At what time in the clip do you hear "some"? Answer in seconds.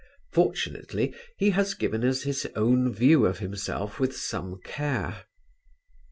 4.17-4.59